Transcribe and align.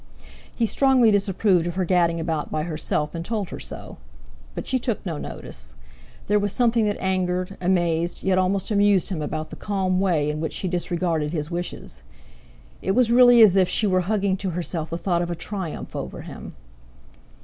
He 0.55 0.65
strongly 0.65 1.11
disapproved 1.11 1.67
of 1.67 1.75
her 1.75 1.85
gadding 1.85 2.19
about 2.19 2.49
by 2.51 2.63
herself, 2.63 3.13
and 3.13 3.23
told 3.23 3.49
her 3.51 3.59
so. 3.59 3.97
But 4.55 4.65
she 4.65 4.79
took 4.79 5.05
no 5.05 5.19
notice. 5.19 5.75
There 6.25 6.39
was 6.39 6.51
something 6.53 6.85
that 6.85 6.97
angered, 6.99 7.55
amazed, 7.61 8.23
yet 8.23 8.39
almost 8.39 8.71
amused 8.71 9.09
him 9.09 9.21
about 9.21 9.51
the 9.51 9.55
calm 9.57 9.99
way 9.99 10.31
in 10.31 10.39
which 10.39 10.53
she 10.53 10.67
disregarded 10.67 11.33
his 11.33 11.51
wishes. 11.51 12.01
It 12.81 12.95
was 12.95 13.11
really 13.11 13.43
as 13.43 13.55
if 13.55 13.69
she 13.69 13.85
were 13.85 14.01
hugging 14.01 14.37
to 14.37 14.49
herself 14.49 14.89
the 14.89 14.97
thought 14.97 15.21
of 15.21 15.29
a 15.29 15.35
triumph 15.35 15.95
over 15.95 16.21
him. 16.23 16.55